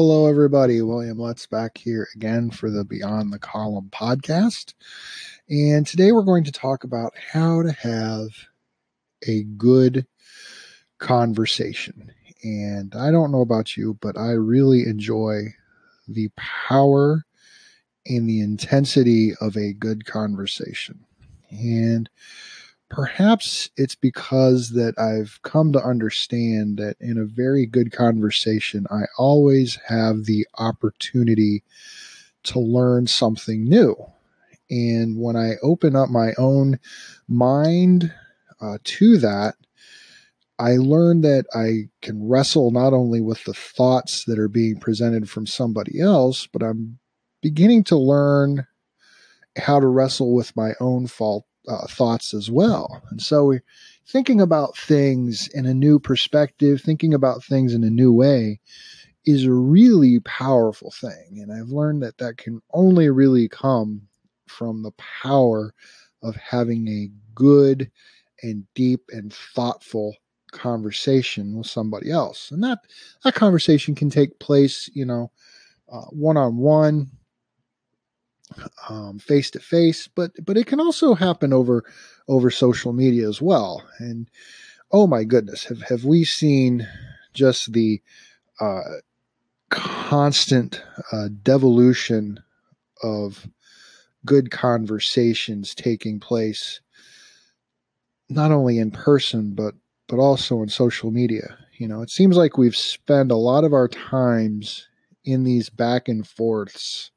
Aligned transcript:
hello, 0.00 0.28
everybody. 0.28 0.80
William 0.80 1.18
Let's 1.18 1.48
back 1.48 1.76
here 1.76 2.06
again 2.14 2.52
for 2.52 2.70
the 2.70 2.84
Beyond 2.84 3.32
the 3.32 3.38
Column 3.40 3.90
podcast. 3.90 4.74
And 5.50 5.84
today 5.84 6.12
we're 6.12 6.22
going 6.22 6.44
to 6.44 6.52
talk 6.52 6.84
about 6.84 7.14
how 7.32 7.64
to 7.64 7.72
have 7.72 8.28
a 9.26 9.42
good 9.42 10.06
conversation. 10.98 12.12
And 12.44 12.94
I 12.94 13.10
don't 13.10 13.32
know 13.32 13.40
about 13.40 13.76
you, 13.76 13.98
but 14.00 14.16
I 14.16 14.34
really 14.34 14.86
enjoy 14.86 15.46
the 16.06 16.30
power 16.36 17.24
and 18.06 18.28
the 18.30 18.40
intensity 18.40 19.32
of 19.40 19.56
a 19.56 19.72
good 19.72 20.06
conversation. 20.06 21.04
And 21.50 22.08
perhaps 22.90 23.70
it's 23.76 23.94
because 23.94 24.70
that 24.70 24.98
I've 24.98 25.40
come 25.42 25.72
to 25.72 25.82
understand 25.82 26.78
that 26.78 26.96
in 27.00 27.18
a 27.18 27.24
very 27.24 27.66
good 27.66 27.92
conversation, 27.92 28.86
I 28.90 29.02
always 29.18 29.78
have 29.86 30.24
the 30.24 30.46
opportunity 30.58 31.62
to 32.44 32.60
learn 32.60 33.06
something 33.06 33.64
new. 33.64 33.94
And 34.70 35.18
when 35.18 35.36
I 35.36 35.52
open 35.62 35.96
up 35.96 36.08
my 36.08 36.32
own 36.38 36.78
mind 37.26 38.12
uh, 38.60 38.78
to 38.82 39.18
that, 39.18 39.54
I 40.58 40.76
learn 40.76 41.20
that 41.20 41.44
I 41.54 41.88
can 42.02 42.28
wrestle 42.28 42.70
not 42.70 42.92
only 42.92 43.20
with 43.20 43.44
the 43.44 43.54
thoughts 43.54 44.24
that 44.24 44.38
are 44.38 44.48
being 44.48 44.80
presented 44.80 45.30
from 45.30 45.46
somebody 45.46 46.00
else, 46.00 46.48
but 46.48 46.62
I'm 46.62 46.98
beginning 47.42 47.84
to 47.84 47.96
learn 47.96 48.66
how 49.56 49.78
to 49.78 49.86
wrestle 49.86 50.34
with 50.34 50.56
my 50.56 50.72
own 50.80 51.06
fault 51.06 51.44
uh, 51.68 51.86
thoughts 51.86 52.34
as 52.34 52.50
well. 52.50 53.02
And 53.10 53.20
so 53.20 53.44
we're 53.44 53.64
thinking 54.06 54.40
about 54.40 54.76
things 54.76 55.48
in 55.48 55.66
a 55.66 55.74
new 55.74 55.98
perspective, 55.98 56.80
thinking 56.80 57.14
about 57.14 57.44
things 57.44 57.74
in 57.74 57.84
a 57.84 57.90
new 57.90 58.12
way 58.12 58.60
is 59.26 59.44
a 59.44 59.52
really 59.52 60.20
powerful 60.20 60.90
thing. 60.90 61.40
And 61.40 61.52
I've 61.52 61.68
learned 61.68 62.02
that 62.02 62.18
that 62.18 62.38
can 62.38 62.62
only 62.72 63.10
really 63.10 63.48
come 63.48 64.02
from 64.46 64.82
the 64.82 64.92
power 65.22 65.74
of 66.22 66.34
having 66.36 66.88
a 66.88 67.10
good 67.34 67.90
and 68.42 68.64
deep 68.74 69.02
and 69.12 69.32
thoughtful 69.32 70.16
conversation 70.52 71.56
with 71.56 71.66
somebody 71.66 72.10
else. 72.10 72.50
And 72.50 72.62
that 72.64 72.78
that 73.24 73.34
conversation 73.34 73.94
can 73.94 74.08
take 74.08 74.38
place, 74.38 74.88
you 74.94 75.04
know, 75.04 75.30
one 76.10 76.36
on 76.36 76.56
one 76.56 77.10
face 79.18 79.50
to 79.52 79.60
face, 79.60 80.08
but 80.08 80.32
but 80.44 80.56
it 80.56 80.66
can 80.66 80.80
also 80.80 81.14
happen 81.14 81.52
over 81.52 81.84
over 82.28 82.50
social 82.50 82.92
media 82.92 83.28
as 83.28 83.40
well. 83.42 83.82
And 83.98 84.28
oh 84.90 85.06
my 85.06 85.24
goodness, 85.24 85.64
have 85.64 85.82
have 85.82 86.04
we 86.04 86.24
seen 86.24 86.86
just 87.34 87.72
the 87.72 88.00
uh, 88.60 88.80
constant 89.70 90.82
uh, 91.12 91.28
devolution 91.42 92.42
of 93.02 93.46
good 94.26 94.50
conversations 94.50 95.74
taking 95.74 96.18
place, 96.18 96.80
not 98.28 98.50
only 98.50 98.78
in 98.78 98.90
person 98.90 99.54
but 99.54 99.74
but 100.08 100.18
also 100.18 100.62
in 100.62 100.68
social 100.68 101.10
media. 101.10 101.58
You 101.74 101.86
know, 101.86 102.02
it 102.02 102.10
seems 102.10 102.36
like 102.36 102.58
we've 102.58 102.76
spent 102.76 103.30
a 103.30 103.36
lot 103.36 103.62
of 103.62 103.72
our 103.72 103.88
times 103.88 104.88
in 105.24 105.44
these 105.44 105.68
back 105.68 106.08
and 106.08 106.26
forths 106.26 107.10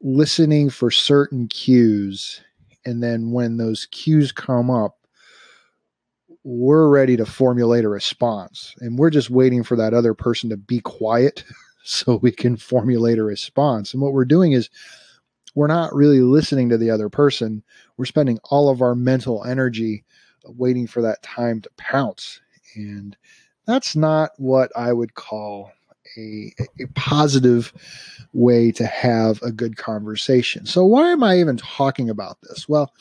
listening 0.00 0.70
for 0.70 0.90
certain 0.90 1.48
cues. 1.48 2.40
And 2.84 3.02
then 3.02 3.32
when 3.32 3.56
those 3.56 3.86
cues 3.86 4.32
come 4.32 4.70
up, 4.70 4.96
we're 6.44 6.88
ready 6.88 7.16
to 7.16 7.26
formulate 7.26 7.84
a 7.84 7.88
response. 7.88 8.74
And 8.80 8.98
we're 8.98 9.10
just 9.10 9.30
waiting 9.30 9.62
for 9.62 9.76
that 9.76 9.94
other 9.94 10.14
person 10.14 10.50
to 10.50 10.56
be 10.56 10.80
quiet 10.80 11.44
so 11.84 12.16
we 12.16 12.32
can 12.32 12.56
formulate 12.56 13.18
a 13.18 13.24
response. 13.24 13.92
And 13.92 14.02
what 14.02 14.12
we're 14.12 14.24
doing 14.24 14.52
is 14.52 14.70
we're 15.54 15.66
not 15.66 15.94
really 15.94 16.20
listening 16.20 16.68
to 16.68 16.78
the 16.78 16.90
other 16.90 17.08
person. 17.08 17.62
We're 17.96 18.04
spending 18.04 18.38
all 18.44 18.68
of 18.68 18.80
our 18.80 18.94
mental 18.94 19.44
energy 19.44 20.04
waiting 20.44 20.86
for 20.86 21.02
that 21.02 21.22
time 21.22 21.60
to 21.62 21.70
pounce. 21.76 22.40
And 22.76 23.16
that's 23.66 23.96
not 23.96 24.30
what 24.36 24.70
I 24.76 24.92
would 24.92 25.14
call 25.14 25.72
a, 26.16 26.52
a 26.80 26.86
positive 26.94 27.72
way 28.32 28.70
to 28.72 28.86
have 28.86 29.42
a 29.42 29.52
good 29.52 29.76
conversation. 29.76 30.66
So, 30.66 30.84
why 30.84 31.10
am 31.10 31.22
I 31.22 31.38
even 31.38 31.56
talking 31.56 32.10
about 32.10 32.38
this? 32.42 32.68
Well, 32.68 32.92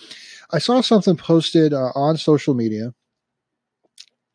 I 0.52 0.60
saw 0.60 0.82
something 0.82 1.18
posted 1.18 1.74
uh, 1.74 1.92
on 1.96 2.18
social 2.18 2.54
media. 2.54 2.94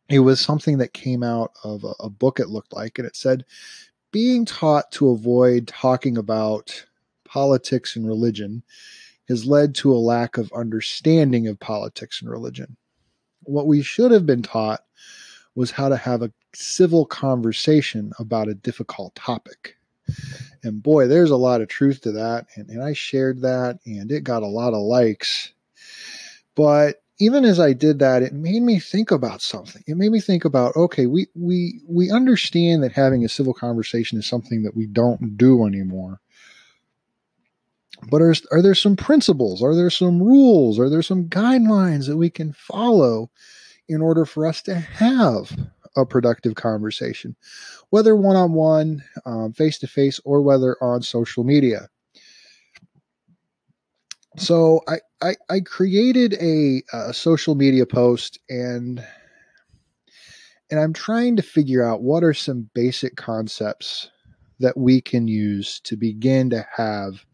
It 0.09 0.21
was 0.21 0.41
something 0.41 0.79
that 0.79 0.93
came 0.93 1.23
out 1.23 1.53
of 1.65 1.85
a, 1.85 1.95
a 2.01 2.11
book, 2.11 2.39
it 2.39 2.49
looked 2.49 2.73
like, 2.73 2.99
and 2.99 3.07
it 3.07 3.17
said, 3.17 3.45
Being 4.11 4.45
taught 4.45 4.91
to 4.93 5.11
avoid 5.11 5.69
talking 5.69 6.19
about 6.19 6.85
politics 7.25 7.97
and 7.97 8.07
religion 8.07 8.63
has 9.29 9.47
led 9.47 9.75
to 9.77 9.93
a 9.93 9.97
lack 9.97 10.37
of 10.37 10.53
understanding 10.53 11.47
of 11.47 11.59
politics 11.59 12.21
and 12.21 12.31
religion. 12.31 12.77
What 13.45 13.67
we 13.67 13.83
should 13.83 14.11
have 14.11 14.27
been 14.27 14.43
taught 14.43 14.81
was 15.55 15.71
how 15.71 15.89
to 15.89 15.97
have 15.97 16.23
a 16.23 16.33
civil 16.55 17.05
conversation 17.05 18.13
about 18.19 18.49
a 18.49 18.55
difficult 18.55 19.15
topic. 19.15 19.77
And 20.63 20.83
boy, 20.83 21.09
there's 21.09 21.31
a 21.31 21.37
lot 21.37 21.61
of 21.61 21.69
truth 21.69 22.03
to 22.03 22.13
that. 22.13 22.47
And, 22.57 22.69
and 22.69 22.83
I 22.83 22.93
shared 22.93 23.43
that 23.43 23.79
and 23.87 24.11
it 24.11 24.25
got 24.25 24.43
a 24.43 24.47
lot 24.47 24.75
of 24.75 24.81
likes. 24.81 25.53
But 26.55 27.03
even 27.19 27.45
as 27.45 27.61
I 27.61 27.73
did 27.73 28.01
that, 28.01 28.23
it 28.23 28.33
made 28.33 28.63
me 28.63 28.81
think 28.81 29.11
about 29.11 29.43
something. 29.43 29.83
It 29.87 29.97
made 29.97 30.11
me 30.11 30.21
think 30.21 30.45
about, 30.45 30.75
okay, 30.77 31.07
we, 31.07 31.29
we, 31.35 31.81
we 31.89 32.11
understand 32.11 32.83
that 32.83 32.93
having 32.93 33.25
a 33.25 33.29
civil 33.29 33.55
conversation 33.55 34.19
is 34.19 34.27
something 34.27 34.63
that 34.65 34.77
we 34.77 34.87
don't 34.87 35.37
do 35.37 35.67
anymore. 35.67 36.21
But 38.11 38.23
are, 38.23 38.35
are 38.51 38.63
there 38.63 38.75
some 38.75 38.97
principles? 38.97 39.63
Are 39.63 39.77
there 39.77 39.91
some 39.91 40.21
rules? 40.21 40.79
Are 40.79 40.91
there 40.91 41.03
some 41.03 41.29
guidelines 41.29 42.09
that 42.09 42.17
we 42.17 42.31
can 42.31 42.53
follow 42.53 43.31
in 43.89 44.01
order 44.01 44.25
for 44.25 44.47
us 44.47 44.63
to 44.63 44.75
have 44.75 45.57
a 45.97 46.07
productive 46.07 46.55
conversation, 46.55 47.37
whether 47.91 48.17
one 48.17 48.37
on 48.37 48.53
one, 48.53 49.03
um, 49.27 49.53
face 49.53 49.79
to 49.79 49.87
face, 49.87 50.21
or 50.25 50.41
whether 50.41 50.77
on 50.83 51.03
social 51.03 51.45
media. 51.45 51.89
So 54.39 54.81
I, 54.89 54.99
I, 55.21 55.37
I 55.51 55.61
created 55.61 56.35
a, 56.41 56.83
a 56.93 57.13
social 57.13 57.55
media 57.55 57.85
post 57.85 58.39
and 58.49 59.05
and 60.71 60.81
I'm 60.81 60.95
trying 60.95 61.37
to 61.37 61.43
figure 61.43 61.85
out 61.87 62.01
what 62.01 62.25
are 62.25 62.33
some 62.33 62.71
basic 62.73 63.15
concepts 63.17 64.11
that 64.59 64.75
we 64.75 65.03
can 65.03 65.29
use 65.29 65.81
to 65.81 65.97
begin 65.97 66.49
to 66.49 66.67
have 66.75 67.27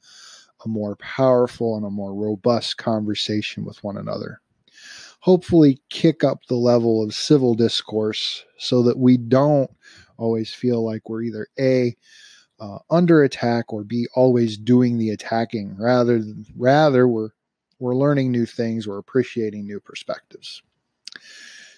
a 0.65 0.69
more 0.69 0.97
powerful 0.97 1.77
and 1.77 1.87
a 1.87 1.91
more 1.91 2.13
robust 2.13 2.79
conversation 2.79 3.65
with 3.65 3.83
one 3.85 3.97
another 3.97 4.41
hopefully 5.21 5.81
kick 5.91 6.25
up 6.25 6.41
the 6.49 6.57
level 6.57 7.03
of 7.03 7.15
civil 7.15 7.55
discourse 7.55 8.45
so 8.59 8.83
that 8.83 8.99
we 8.99 9.17
don't 9.17 9.71
always 10.17 10.53
feel 10.53 10.85
like 10.85 11.09
we're 11.09 11.23
either 11.23 11.47
A, 11.59 11.97
uh, 12.61 12.79
under 12.91 13.23
attack 13.23 13.73
or 13.73 13.85
B, 13.85 14.09
always 14.15 14.57
doing 14.57 14.99
the 14.99 15.11
attacking. 15.11 15.77
Rather, 15.79 16.23
rather 16.57 17.07
we're 17.07 17.31
we're 17.79 17.95
learning 17.95 18.33
new 18.33 18.45
things, 18.45 18.89
we're 18.89 18.99
appreciating 18.99 19.65
new 19.65 19.79
perspectives. 19.79 20.63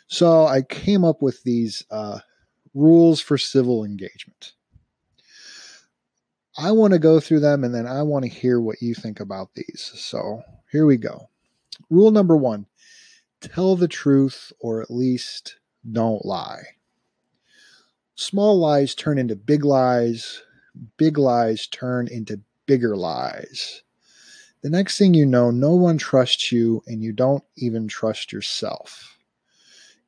So 0.06 0.46
I 0.46 0.62
came 0.62 1.04
up 1.04 1.20
with 1.20 1.42
these 1.42 1.84
uh, 1.90 2.20
rules 2.74 3.20
for 3.20 3.36
civil 3.36 3.84
engagement. 3.84 4.52
I 6.56 6.72
want 6.72 6.94
to 6.94 6.98
go 6.98 7.20
through 7.20 7.40
them 7.40 7.64
and 7.64 7.74
then 7.74 7.86
I 7.86 8.02
want 8.02 8.24
to 8.24 8.30
hear 8.30 8.60
what 8.60 8.82
you 8.82 8.94
think 8.94 9.20
about 9.20 9.54
these. 9.54 9.92
So 9.94 10.42
here 10.72 10.86
we 10.86 10.96
go. 10.96 11.28
Rule 11.90 12.10
number 12.10 12.36
one 12.36 12.66
tell 13.40 13.76
the 13.76 13.88
truth 13.88 14.52
or 14.60 14.80
at 14.82 14.90
least 14.90 15.56
don't 15.90 16.24
lie. 16.24 16.62
Small 18.14 18.58
lies 18.58 18.94
turn 18.94 19.18
into 19.18 19.34
big 19.34 19.64
lies, 19.64 20.42
big 20.96 21.16
lies 21.16 21.66
turn 21.66 22.06
into 22.06 22.40
bigger 22.66 22.96
lies. 22.96 23.82
The 24.62 24.70
next 24.70 24.98
thing 24.98 25.14
you 25.14 25.24
know, 25.24 25.50
no 25.50 25.74
one 25.74 25.96
trusts 25.96 26.52
you 26.52 26.82
and 26.86 27.02
you 27.02 27.12
don't 27.12 27.42
even 27.56 27.88
trust 27.88 28.30
yourself. 28.30 29.18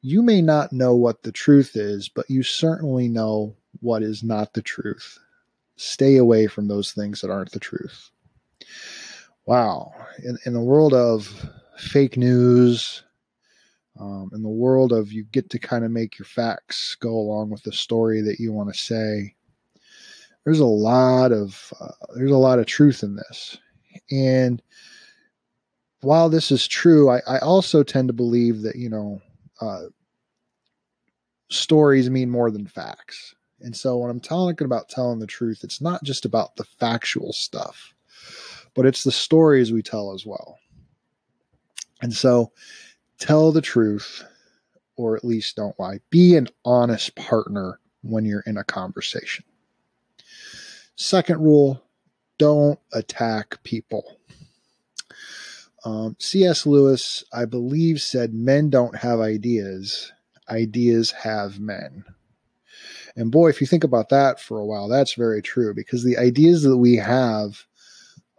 You 0.02 0.20
may 0.20 0.42
not 0.42 0.72
know 0.72 0.94
what 0.94 1.22
the 1.22 1.32
truth 1.32 1.74
is, 1.74 2.08
but 2.08 2.28
you 2.28 2.42
certainly 2.42 3.08
know 3.08 3.56
what 3.80 4.02
is 4.02 4.22
not 4.22 4.52
the 4.52 4.62
truth. 4.62 5.18
Stay 5.76 6.16
away 6.16 6.48
from 6.48 6.68
those 6.68 6.92
things 6.92 7.20
that 7.20 7.30
aren't 7.30 7.52
the 7.52 7.60
truth. 7.60 8.10
Wow. 9.46 9.94
In, 10.22 10.38
in 10.44 10.52
the 10.52 10.60
world 10.60 10.92
of 10.92 11.48
fake 11.78 12.16
news, 12.16 13.02
um, 13.98 14.30
in 14.34 14.42
the 14.42 14.48
world 14.48 14.92
of 14.92 15.12
you 15.12 15.24
get 15.24 15.50
to 15.50 15.58
kind 15.58 15.84
of 15.84 15.90
make 15.90 16.18
your 16.18 16.26
facts 16.26 16.96
go 17.00 17.10
along 17.10 17.50
with 17.50 17.62
the 17.62 17.72
story 17.72 18.22
that 18.22 18.40
you 18.40 18.52
want 18.52 18.72
to 18.72 18.78
say. 18.78 19.34
There's 20.44 20.60
a 20.60 20.66
lot 20.66 21.32
of 21.32 21.72
uh, 21.80 21.92
there's 22.16 22.30
a 22.30 22.36
lot 22.36 22.58
of 22.58 22.66
truth 22.66 23.02
in 23.02 23.16
this. 23.16 23.58
And 24.10 24.62
while 26.00 26.28
this 26.28 26.50
is 26.50 26.66
true 26.66 27.08
i, 27.08 27.20
I 27.28 27.38
also 27.38 27.84
tend 27.84 28.08
to 28.08 28.12
believe 28.12 28.62
that 28.62 28.74
you 28.74 28.90
know 28.90 29.20
uh, 29.60 29.84
stories 31.48 32.10
mean 32.10 32.30
more 32.30 32.50
than 32.50 32.66
facts. 32.66 33.34
And 33.60 33.76
so 33.76 33.98
when 33.98 34.10
I'm 34.10 34.20
talking 34.20 34.64
about 34.64 34.88
telling 34.88 35.20
the 35.20 35.26
truth, 35.26 35.60
it's 35.62 35.80
not 35.80 36.02
just 36.02 36.24
about 36.24 36.56
the 36.56 36.64
factual 36.64 37.32
stuff, 37.32 37.94
but 38.74 38.86
it's 38.86 39.04
the 39.04 39.12
stories 39.12 39.72
we 39.72 39.82
tell 39.82 40.12
as 40.12 40.26
well. 40.26 40.58
And 42.00 42.12
so 42.12 42.50
tell 43.22 43.52
the 43.52 43.60
truth, 43.60 44.24
or 44.96 45.16
at 45.16 45.24
least 45.24 45.54
don't 45.54 45.78
lie. 45.78 46.00
Be 46.10 46.34
an 46.34 46.48
honest 46.64 47.14
partner 47.14 47.78
when 48.02 48.24
you're 48.24 48.42
in 48.46 48.56
a 48.56 48.64
conversation. 48.64 49.44
Second 50.96 51.40
rule 51.40 51.80
don't 52.38 52.80
attack 52.92 53.62
people. 53.62 54.18
Um, 55.84 56.16
C.S. 56.18 56.66
Lewis, 56.66 57.22
I 57.32 57.44
believe, 57.44 58.02
said 58.02 58.34
men 58.34 58.70
don't 58.70 58.96
have 58.96 59.20
ideas, 59.20 60.12
ideas 60.48 61.12
have 61.12 61.60
men. 61.60 62.04
And 63.14 63.30
boy, 63.30 63.50
if 63.50 63.60
you 63.60 63.68
think 63.68 63.84
about 63.84 64.08
that 64.08 64.40
for 64.40 64.58
a 64.58 64.66
while, 64.66 64.88
that's 64.88 65.14
very 65.14 65.42
true 65.42 65.74
because 65.74 66.02
the 66.02 66.18
ideas 66.18 66.62
that 66.64 66.76
we 66.76 66.96
have 66.96 67.66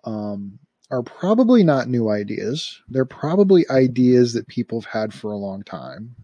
um, 0.03 0.59
are 0.91 1.03
probably 1.03 1.63
not 1.63 1.88
new 1.88 2.09
ideas. 2.09 2.81
They're 2.88 3.06
probably 3.06 3.68
ideas 3.69 4.33
that 4.33 4.47
people 4.47 4.81
have 4.81 4.91
had 4.91 5.13
for 5.13 5.31
a 5.31 5.38
long 5.38 5.63
time. 5.63 6.15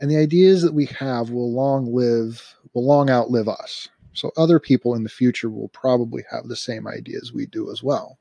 And 0.00 0.10
the 0.10 0.18
ideas 0.18 0.62
that 0.62 0.74
we 0.74 0.86
have 0.86 1.30
will 1.30 1.52
long 1.52 1.92
live, 1.92 2.54
will 2.74 2.86
long 2.86 3.10
outlive 3.10 3.48
us. 3.48 3.88
So 4.12 4.30
other 4.36 4.60
people 4.60 4.94
in 4.94 5.02
the 5.02 5.08
future 5.08 5.50
will 5.50 5.68
probably 5.68 6.24
have 6.30 6.48
the 6.48 6.56
same 6.56 6.86
ideas 6.86 7.32
we 7.32 7.46
do 7.46 7.70
as 7.70 7.82
well. 7.82 8.18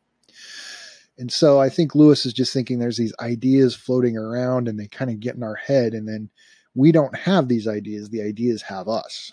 And 1.17 1.31
so 1.31 1.59
I 1.59 1.69
think 1.69 1.95
Lewis 1.95 2.25
is 2.25 2.33
just 2.33 2.51
thinking 2.51 2.79
there's 2.79 2.97
these 2.97 3.13
ideas 3.19 3.75
floating 3.75 4.17
around 4.17 4.67
and 4.67 4.79
they 4.79 4.87
kind 4.87 5.09
of 5.09 5.19
get 5.19 5.35
in 5.35 5.43
our 5.43 5.55
head. 5.55 5.93
And 5.93 6.07
then 6.07 6.29
we 6.73 6.91
don't 6.91 7.15
have 7.15 7.47
these 7.47 7.67
ideas, 7.67 8.09
the 8.09 8.21
ideas 8.21 8.63
have 8.63 8.89
us. 8.89 9.31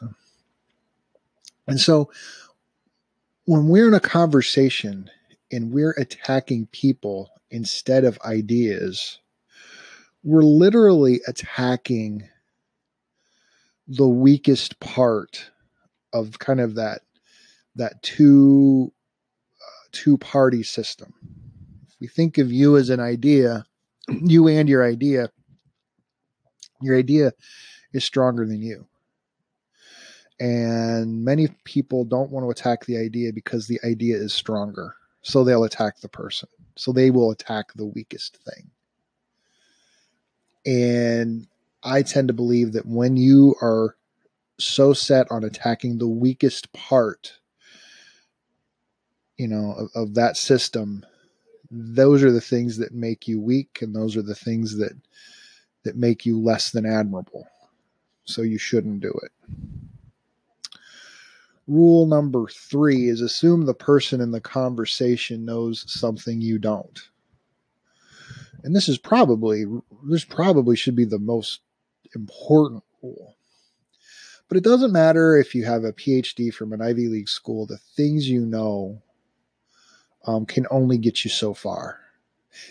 And 1.67 1.81
so 1.81 2.11
when 3.45 3.69
we're 3.69 3.89
in 3.89 3.95
a 3.95 4.01
conversation 4.01 5.11
and 5.53 5.73
we're 5.73 5.93
attacking 5.99 6.67
people 6.73 7.31
instead 7.51 8.05
of 8.05 8.19
ideas, 8.25 9.21
we're 10.25 10.43
literally 10.45 11.21
attacking 11.29 12.29
the 13.89 14.09
weakest 14.09 14.81
part 14.81 15.51
of 16.13 16.39
kind 16.39 16.61
of 16.61 16.77
that 16.77 17.03
that 17.77 18.03
two 18.03 18.93
uh, 19.63 19.89
two 19.93 20.19
party 20.19 20.63
system 20.63 21.15
If 21.89 21.97
we 22.01 22.09
think 22.09 22.39
of 22.39 22.53
you 22.53 22.77
as 22.77 22.91
an 22.91 23.01
idea, 23.01 23.67
you 24.09 24.49
and 24.49 24.69
your 24.69 24.85
idea, 24.85 25.31
your 26.83 26.99
idea 26.99 27.33
is 27.93 28.05
stronger 28.05 28.47
than 28.47 28.63
you. 28.63 28.87
And 30.41 31.25
many 31.25 31.49
people 31.65 32.05
don't 32.05 32.31
want 32.31 32.47
to 32.47 32.51
attack 32.51 32.87
the 32.87 32.99
idea 32.99 33.33
because 33.33 33.69
the 33.69 33.81
idea 33.85 34.17
is 34.17 34.35
stronger. 34.35 34.95
So 35.23 35.45
they'll 35.45 35.65
attack 35.65 36.01
the 36.01 36.09
person. 36.09 36.49
So 36.77 36.93
they 36.93 37.11
will 37.11 37.31
attack 37.31 37.73
the 37.75 37.87
weakest 37.87 38.39
thing. 38.39 38.71
And 40.65 41.47
I 41.83 42.03
tend 42.03 42.29
to 42.29 42.35
believe 42.35 42.73
that 42.73 42.87
when 42.87 43.17
you 43.17 43.57
are 43.61 43.97
so 44.59 44.93
set 44.93 45.31
on 45.31 45.45
attacking 45.45 45.99
the 45.99 46.09
weakest 46.09 46.73
part, 46.73 47.39
you 49.37 49.49
know, 49.49 49.73
of, 49.73 49.89
of 49.95 50.15
that 50.15 50.37
system, 50.37 51.05
those 51.73 52.23
are 52.23 52.31
the 52.31 52.41
things 52.41 52.77
that 52.77 52.93
make 52.93 53.27
you 53.27 53.41
weak 53.41 53.79
and 53.81 53.95
those 53.97 54.15
are 54.17 54.23
the 54.23 54.35
things 54.35 54.77
that 54.77 54.93
that 55.85 55.97
make 55.97 56.27
you 56.27 56.39
less 56.39 56.71
than 56.71 56.85
admirable 56.85 57.49
so 58.25 58.43
you 58.43 58.59
shouldn't 58.59 59.01
do 59.01 59.13
it 59.23 59.33
rule 61.73 62.07
number 62.07 62.47
three 62.49 63.09
is 63.09 63.21
assume 63.21 63.65
the 63.65 63.75
person 63.75 64.21
in 64.21 64.31
the 64.31 64.41
conversation 64.41 65.45
knows 65.45 65.85
something 65.89 66.41
you 66.41 66.59
don't 66.59 67.09
and 68.65 68.77
this 68.77 68.89
is 68.89 68.99
probably 68.99 69.65
this 70.05 70.25
probably 70.25 70.77
should 70.77 70.97
be 70.97 71.05
the 71.05 71.19
most 71.19 71.61
important 72.15 72.83
rule 73.03 73.37
but 74.49 74.59
it 74.59 74.65
doesn't 74.65 74.93
matter 74.93 75.37
if 75.37 75.55
you 75.55 75.65
have 75.65 75.85
a 75.85 75.93
phd 75.93 76.53
from 76.53 76.73
an 76.73 76.83
ivy 76.83 77.09
league 77.09 77.29
school 77.29 77.67
the 77.67 77.79
things 77.97 78.29
you 78.29 78.45
know 78.45 79.03
um, 80.27 80.47
can 80.47 80.67
only 80.71 80.99
get 80.99 81.25
you 81.25 81.31
so 81.31 81.55
far. 81.55 81.99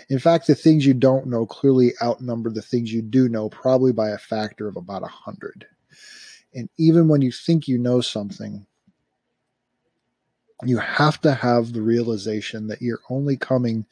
In 0.10 0.20
fact, 0.20 0.48
the 0.48 0.56
things 0.56 0.86
you 0.86 0.94
don't 0.94 1.28
know 1.28 1.46
clearly 1.46 1.94
outnumber 2.02 2.52
the 2.52 2.62
things 2.62 2.94
you 2.94 3.02
do 3.02 3.28
know, 3.28 3.50
probably 3.50 3.92
by 3.92 4.10
a 4.10 4.18
factor 4.18 4.68
of 4.68 4.78
about 4.78 5.04
a 5.04 5.08
hundred. 5.08 5.66
And 6.54 6.70
even 6.78 7.08
when 7.08 7.22
you 7.22 7.32
think 7.32 7.68
you 7.68 7.78
know 7.78 8.02
something, 8.02 8.66
you 10.64 10.78
have 10.78 11.20
to 11.22 11.34
have 11.34 11.74
the 11.74 11.82
realization 11.82 12.68
that 12.68 12.82
you're 12.82 13.02
only 13.10 13.38
coming 13.38 13.86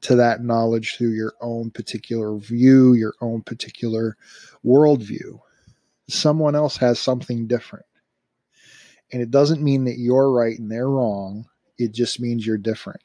to 0.00 0.16
that 0.16 0.42
knowledge 0.42 0.96
through 0.96 1.12
your 1.12 1.34
own 1.40 1.70
particular 1.70 2.36
view, 2.36 2.94
your 2.94 3.14
own 3.20 3.42
particular 3.42 4.16
worldview. 4.64 5.40
Someone 6.08 6.54
else 6.54 6.76
has 6.78 6.98
something 6.98 7.46
different. 7.46 7.86
And 9.12 9.20
it 9.20 9.30
doesn't 9.30 9.62
mean 9.62 9.84
that 9.84 9.98
you're 9.98 10.30
right 10.30 10.58
and 10.58 10.70
they're 10.70 10.88
wrong. 10.88 11.46
It 11.78 11.92
just 11.92 12.20
means 12.20 12.46
you're 12.46 12.58
different. 12.58 13.00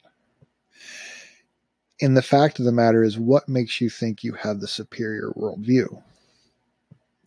And 2.00 2.16
the 2.16 2.22
fact 2.22 2.58
of 2.58 2.64
the 2.64 2.72
matter 2.72 3.02
is, 3.02 3.18
what 3.18 3.48
makes 3.48 3.80
you 3.80 3.88
think 3.88 4.22
you 4.22 4.34
have 4.34 4.60
the 4.60 4.68
superior 4.68 5.32
worldview? 5.34 6.02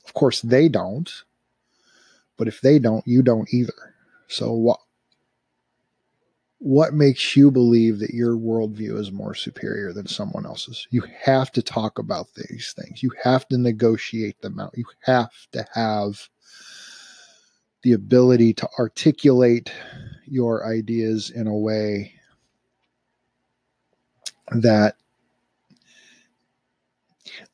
Of 0.06 0.14
course, 0.14 0.42
they 0.42 0.70
don't. 0.70 1.12
But 2.38 2.48
if 2.48 2.62
they 2.62 2.80
don't, 2.80 3.06
you 3.06 3.22
don't 3.22 3.52
either. 3.54 3.96
So 4.28 4.54
what? 4.54 4.80
What 6.60 6.94
makes 6.94 7.38
you 7.38 7.52
believe 7.52 8.00
that 8.00 8.14
your 8.14 8.36
worldview 8.36 9.00
is 9.00 9.14
more 9.14 9.34
superior 9.34 9.94
than 9.94 10.08
someone 10.08 10.46
else's? 10.46 10.86
You 10.92 11.04
have 11.22 11.52
to 11.54 11.62
talk 11.62 12.00
about 12.00 12.28
these 12.36 12.74
things. 12.78 13.02
You 13.02 13.12
have 13.24 13.48
to 13.48 13.58
negotiate 13.58 14.42
them 14.42 14.60
out. 14.60 14.74
You 14.76 14.84
have 15.04 15.32
to 15.54 15.66
have 15.74 16.28
the 17.82 17.94
ability 17.94 18.54
to 18.56 18.70
articulate 18.78 19.72
your 20.26 20.68
ideas 20.68 21.30
in 21.30 21.48
a 21.48 21.58
way 21.58 22.14
that 24.52 24.96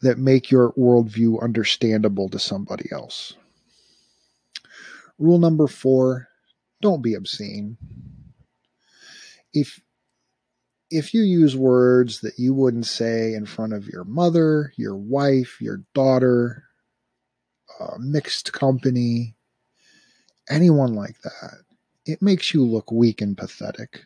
that 0.02 0.18
make 0.18 0.50
your 0.50 0.72
worldview 0.74 1.42
understandable 1.44 2.30
to 2.30 2.40
somebody 2.40 2.90
else. 2.92 3.36
Rule 5.20 5.38
number 5.38 5.68
four, 5.68 6.28
don't 6.82 7.04
be 7.04 7.14
obscene. 7.14 7.78
If 9.56 9.82
if 10.92 11.14
you 11.14 11.24
use 11.24 11.56
words 11.56 12.22
that 12.22 12.38
you 12.38 12.54
wouldn't 12.54 12.86
say 12.86 13.34
in 13.34 13.48
front 13.48 13.74
of 13.74 13.88
your 13.88 14.04
mother, 14.04 14.72
your 14.78 14.96
wife, 14.96 15.60
your 15.60 15.82
daughter, 15.96 16.66
uh, 17.80 17.96
mixed 18.00 18.54
company, 18.54 19.36
anyone 20.48 20.94
like 20.94 21.20
that, 21.22 21.64
it 22.06 22.22
makes 22.22 22.54
you 22.54 22.64
look 22.64 22.92
weak 22.92 23.20
and 23.22 23.36
pathetic. 23.36 24.06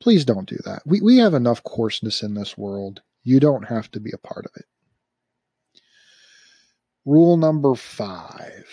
Please 0.00 0.24
don't 0.24 0.48
do 0.48 0.58
that. 0.64 0.82
We, 0.86 1.00
we 1.00 1.18
have 1.18 1.34
enough 1.34 1.62
coarseness 1.62 2.22
in 2.22 2.34
this 2.34 2.56
world. 2.56 3.02
You 3.22 3.38
don't 3.38 3.64
have 3.64 3.90
to 3.92 4.00
be 4.00 4.12
a 4.12 4.18
part 4.18 4.46
of 4.46 4.52
it. 4.56 4.66
Rule 7.04 7.36
number 7.36 7.74
five 7.74 8.66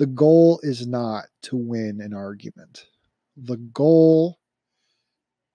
the 0.00 0.06
goal 0.06 0.58
is 0.62 0.86
not 0.86 1.26
to 1.42 1.56
win 1.56 2.00
an 2.00 2.14
argument, 2.14 2.86
the 3.36 3.58
goal 3.58 4.38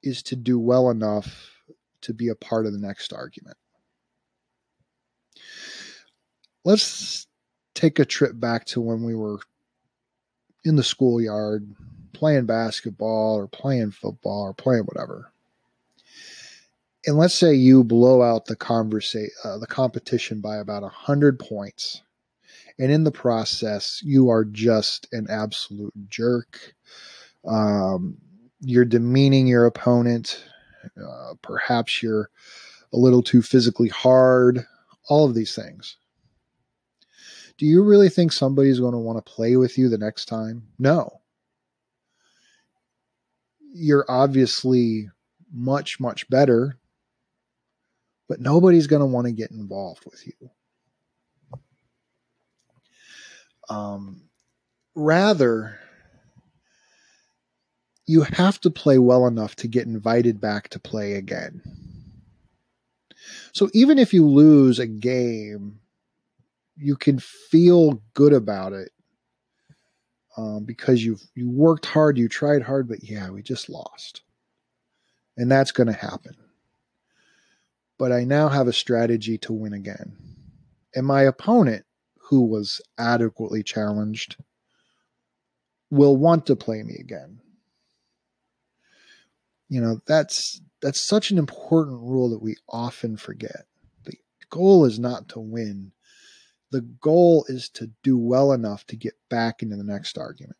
is 0.04 0.22
to 0.22 0.36
do 0.36 0.60
well 0.60 0.92
enough 0.92 1.64
to 2.02 2.14
be 2.14 2.28
a 2.28 2.36
part 2.36 2.68
of 2.68 2.72
the 2.72 2.78
next 2.78 3.12
argument. 3.12 3.58
Let's 6.64 7.26
take 7.74 7.98
a 7.98 8.06
trip 8.06 8.40
back 8.40 8.66
to 8.66 8.82
when 8.82 9.02
we 9.02 9.16
were 9.16 9.40
in 10.64 10.76
the 10.76 10.84
schoolyard 10.84 11.68
playing 12.14 12.46
basketball 12.46 13.36
or 13.40 13.48
playing 13.48 13.90
football 13.90 14.44
or 14.44 14.54
playing 14.54 14.84
whatever. 14.84 15.32
And 17.08 17.18
let's 17.18 17.34
say 17.34 17.56
you 17.56 17.84
blow 17.84 18.22
out 18.22 18.46
the 18.46 18.56
conversa- 18.56 19.26
uh, 19.44 19.58
the 19.58 19.66
competition 19.66 20.40
by 20.40 20.58
about 20.58 20.84
100 20.84 21.40
points. 21.40 22.04
And 22.78 22.92
in 22.92 23.04
the 23.04 23.12
process, 23.12 24.02
you 24.04 24.30
are 24.30 24.44
just 24.44 25.08
an 25.14 25.28
absolute 25.30 25.94
jerk. 26.10 26.76
Um, 27.46 28.18
you're 28.60 28.86
demeaning 28.86 29.48
your 29.48 29.66
opponent. 29.66 30.44
Uh, 31.02 31.36
perhaps 31.42 32.04
you're 32.04 32.30
a 32.94 32.98
little 32.98 33.24
too 33.24 33.42
physically 33.42 33.90
hard. 33.90 34.66
All 35.08 35.26
of 35.26 35.36
these 35.36 35.56
things. 35.56 35.98
Do 37.58 37.66
you 37.66 37.84
really 37.84 38.10
think 38.10 38.34
somebody's 38.34 38.80
going 38.80 38.92
to 38.94 38.98
want 38.98 39.24
to 39.24 39.32
play 39.32 39.56
with 39.56 39.78
you 39.78 39.88
the 39.88 39.98
next 39.98 40.26
time? 40.26 40.64
No. 40.78 41.22
You're 43.74 44.06
obviously 44.10 45.10
much, 45.54 46.00
much 46.00 46.30
better, 46.30 46.78
but 48.28 48.42
nobody's 48.42 48.88
going 48.88 49.02
to 49.02 49.06
want 49.06 49.28
to 49.28 49.32
get 49.32 49.52
involved 49.52 50.04
with 50.06 50.26
you. 50.28 50.50
Um, 53.70 54.22
rather, 54.96 55.80
you 58.06 58.22
have 58.22 58.60
to 58.62 58.70
play 58.70 58.98
well 58.98 59.28
enough 59.28 59.56
to 59.58 59.68
get 59.68 59.88
invited 59.88 60.40
back 60.40 60.70
to 60.70 60.80
play 60.80 61.14
again. 61.14 61.62
So 63.54 63.70
even 63.74 63.98
if 63.98 64.14
you 64.14 64.28
lose 64.28 64.80
a 64.80 64.86
game, 64.86 65.80
you 66.78 66.96
can 66.96 67.20
feel 67.20 68.02
good 68.14 68.34
about 68.34 68.74
it 68.74 68.92
um, 70.38 70.66
because 70.66 71.04
you've 71.04 71.24
you 71.34 71.50
worked 71.50 71.86
hard, 71.86 72.18
you 72.18 72.28
tried 72.28 72.62
hard, 72.62 72.88
but 72.88 73.04
yeah, 73.04 73.30
we 73.30 73.42
just 73.42 73.70
lost, 73.70 74.22
and 75.38 75.50
that's 75.50 75.72
going 75.72 75.88
to 75.88 75.94
happen. 75.94 76.36
But 77.98 78.12
I 78.12 78.26
now 78.26 78.50
have 78.50 78.68
a 78.68 78.74
strategy 78.74 79.38
to 79.40 79.54
win 79.54 79.74
again, 79.74 80.18
and 80.94 81.06
my 81.06 81.22
opponent, 81.24 81.85
who 82.30 82.42
was 82.42 82.82
adequately 82.98 83.64
challenged, 83.64 84.38
will 85.90 86.18
want 86.18 86.46
to 86.48 86.56
play 86.56 86.84
me 86.84 86.96
again. 87.00 87.40
You 89.70 89.82
know 89.82 90.02
that's 90.06 90.62
that's 90.82 91.00
such 91.02 91.32
an 91.32 91.38
important 91.38 92.02
rule 92.02 92.30
that 92.30 92.42
we 92.42 92.56
often 92.70 93.18
forget. 93.18 93.66
The 94.04 94.14
goal 94.50 94.86
is 94.86 95.00
not 95.00 95.30
to 95.30 95.40
win 95.40 95.92
the 96.76 96.82
goal 96.82 97.46
is 97.48 97.70
to 97.70 97.92
do 98.04 98.18
well 98.18 98.52
enough 98.52 98.86
to 98.88 98.98
get 98.98 99.14
back 99.30 99.64
into 99.64 99.78
the 99.78 99.84
next 99.84 100.18
argument. 100.18 100.58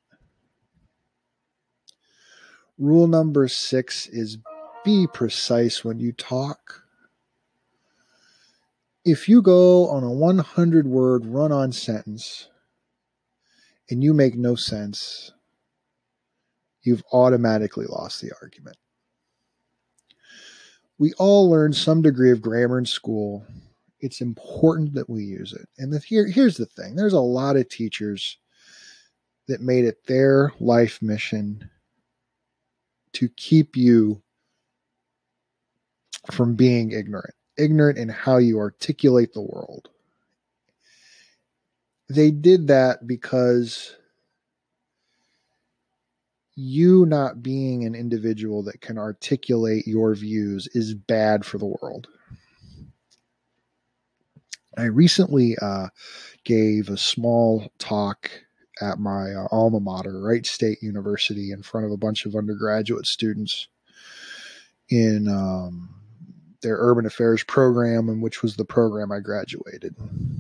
Rule 2.78 3.08
number 3.08 3.50
six 3.50 4.08
is 4.08 4.38
be 4.86 5.08
precise 5.08 5.84
when 5.84 6.00
you 6.00 6.14
talk. 6.14 6.85
If 9.06 9.30
you 9.30 9.42
go 9.42 9.88
on 9.90 10.04
a 10.04 10.12
100 10.12 10.88
word 10.88 11.26
run 11.26 11.52
on 11.52 11.72
sentence 11.72 12.50
and 13.90 14.04
you 14.04 14.14
make 14.14 14.36
no 14.36 14.56
sense, 14.56 15.32
you've 16.82 17.04
automatically 17.14 17.86
lost 17.86 18.22
the 18.22 18.32
argument. 18.42 18.78
We 20.98 21.14
all 21.14 21.50
learn 21.50 21.74
some 21.74 22.02
degree 22.02 22.32
of 22.32 22.42
grammar 22.42 22.80
in 22.80 22.86
school 22.86 23.46
it's 24.06 24.22
important 24.22 24.94
that 24.94 25.10
we 25.10 25.24
use 25.24 25.52
it. 25.52 25.68
And 25.80 25.92
the, 25.92 26.00
here, 26.00 26.28
here's 26.28 26.58
the 26.58 26.68
thing 26.68 26.96
there's 26.96 27.14
a 27.14 27.20
lot 27.20 27.56
of 27.56 27.68
teachers 27.70 28.38
that 29.48 29.62
made 29.62 29.86
it 29.86 30.06
their 30.06 30.54
life 30.60 31.02
mission 31.02 31.70
to 33.14 33.30
keep 33.30 33.76
you 33.76 34.22
from 36.32 36.56
being 36.56 36.92
ignorant, 36.92 37.34
ignorant 37.58 37.98
in 37.98 38.10
how 38.10 38.38
you 38.38 38.60
articulate 38.60 39.34
the 39.34 39.42
world. 39.42 39.90
They 42.10 42.32
did 42.32 42.68
that 42.68 43.08
because 43.08 43.96
you 46.56 47.06
not 47.06 47.44
being 47.44 47.84
an 47.84 47.96
individual 47.96 48.64
that 48.64 48.80
can 48.82 48.98
articulate 48.98 49.88
your 49.88 50.16
views 50.16 50.68
is 50.74 50.94
bad 50.94 51.46
for 51.46 51.58
the 51.58 51.66
world. 51.82 52.08
I 54.78 54.86
recently 54.86 55.58
uh, 55.62 55.88
gave 56.44 56.90
a 56.90 56.98
small 56.98 57.72
talk 57.78 58.30
at 58.82 59.00
my 59.00 59.34
uh, 59.34 59.48
alma 59.52 59.80
mater, 59.80 60.20
Wright 60.20 60.46
State 60.46 60.82
University, 60.82 61.52
in 61.52 61.62
front 61.62 61.86
of 61.86 61.92
a 61.92 61.98
bunch 61.98 62.26
of 62.26 62.36
undergraduate 62.36 63.06
students 63.06 63.68
in 64.90 65.28
um, 65.30 65.90
their 66.66 66.78
urban 66.80 67.06
affairs 67.06 67.44
program, 67.44 68.10
and 68.10 68.22
which 68.22 68.42
was 68.42 68.56
the 68.56 68.66
program 68.66 69.12
I 69.12 69.20
graduated. 69.20 69.96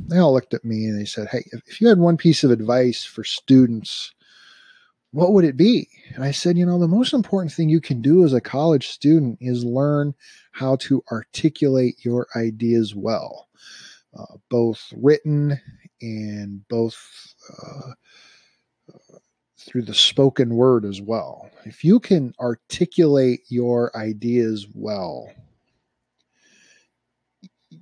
They 0.08 0.18
all 0.18 0.34
looked 0.34 0.54
at 0.54 0.66
me 0.66 0.86
and 0.86 1.00
they 1.00 1.06
said, 1.06 1.28
Hey, 1.28 1.46
if 1.68 1.80
you 1.80 1.88
had 1.88 2.00
one 2.00 2.18
piece 2.18 2.44
of 2.44 2.52
advice 2.52 3.04
for 3.06 3.24
students, 3.24 4.14
what 5.12 5.32
would 5.34 5.46
it 5.46 5.56
be? 5.56 5.88
And 6.16 6.24
I 6.24 6.32
said, 6.32 6.58
You 6.58 6.66
know, 6.66 6.80
the 6.80 6.88
most 6.88 7.14
important 7.14 7.54
thing 7.54 7.70
you 7.70 7.80
can 7.80 8.02
do 8.02 8.26
as 8.26 8.34
a 8.34 8.42
college 8.42 8.90
student 8.90 9.38
is 9.40 9.64
learn 9.64 10.16
how 10.52 10.76
to 10.78 11.04
articulate 11.12 12.04
your 12.04 12.28
ideas 12.36 12.96
well 12.96 13.48
uh, 14.18 14.38
both 14.50 14.94
written 14.96 15.60
and 16.02 16.68
both 16.68 16.98
uh, 17.62 17.92
through 19.60 19.82
the 19.82 19.94
spoken 19.94 20.56
word 20.56 20.86
as 20.86 21.02
well. 21.02 21.50
If 21.66 21.84
you 21.84 22.00
can 22.00 22.34
articulate 22.40 23.42
your 23.50 23.96
ideas 23.98 24.68
well, 24.74 25.30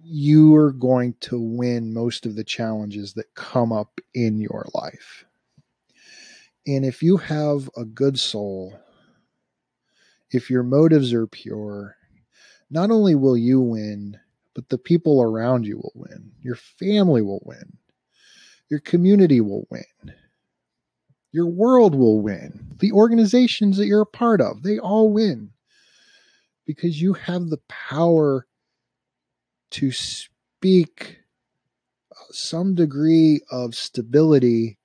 you 0.02 0.56
are 0.56 0.72
going 0.72 1.16
to 1.22 1.40
win 1.40 1.94
most 1.94 2.26
of 2.26 2.36
the 2.36 2.44
challenges 2.44 3.14
that 3.14 3.36
come 3.36 3.72
up 3.72 4.00
in 4.14 4.40
your 4.40 4.66
life. 4.74 5.26
And 6.66 6.86
if 6.86 7.04
you 7.04 7.18
have 7.18 7.70
a 7.76 7.84
good 7.84 8.18
soul, 8.18 8.80
if 10.32 10.50
your 10.50 10.64
motives 10.64 11.14
are 11.14 11.28
pure, 11.28 11.96
not 12.70 12.90
only 12.90 13.16
will 13.16 13.38
you 13.38 13.60
win, 13.60 14.18
but 14.54 14.70
the 14.70 14.78
people 14.78 15.22
around 15.22 15.66
you 15.66 15.78
will 15.78 15.94
win. 15.96 16.32
Your 16.42 16.56
family 16.56 17.22
will 17.22 17.42
win. 17.44 17.78
Your 18.70 18.80
community 18.80 19.42
will 19.42 19.68
win. 19.70 20.16
Your 21.32 21.48
world 21.48 21.96
will 21.96 22.22
win. 22.22 22.76
The 22.80 22.92
organizations 22.92 23.78
that 23.78 23.88
you're 23.88 24.02
a 24.02 24.06
part 24.06 24.40
of, 24.40 24.64
they 24.64 24.80
all 24.80 25.12
win 25.12 25.52
because 26.66 27.02
you 27.02 27.14
have 27.14 27.50
the 27.50 27.62
power 27.68 28.48
to 29.74 29.92
speak 29.92 31.20
some 32.32 32.76
degree 32.76 33.42
of 33.52 33.76
stability 33.76 34.78